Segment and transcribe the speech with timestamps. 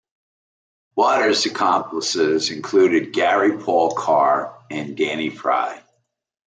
[0.95, 5.79] Waters' accomplices included Gary Paul Karr and Danny Fry.